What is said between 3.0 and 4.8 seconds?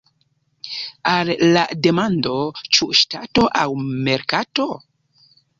ŝtato aŭ merkato?